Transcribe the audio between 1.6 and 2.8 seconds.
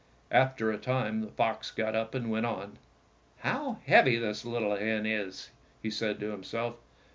got up and went on.